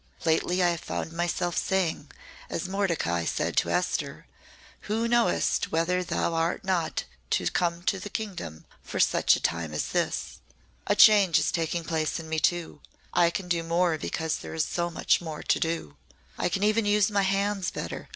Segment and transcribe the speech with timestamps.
[0.25, 2.09] Lately I have found myself saying,
[2.49, 4.25] as Mordecai said to Esther,
[4.87, 7.03] 'Who knowest whether thou art not
[7.53, 10.39] come to the kingdom for such a time as this.'
[10.87, 12.81] A change is taking place in me too.
[13.13, 15.97] I can do more because there is so much more to do.
[16.35, 18.09] I can even use my hands better.